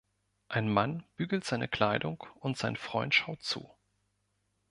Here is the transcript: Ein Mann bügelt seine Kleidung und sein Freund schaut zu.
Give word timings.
Ein 0.47 0.67
Mann 0.67 1.03
bügelt 1.15 1.43
seine 1.43 1.67
Kleidung 1.67 2.23
und 2.39 2.57
sein 2.57 2.75
Freund 2.75 3.13
schaut 3.13 3.43
zu. 3.43 3.69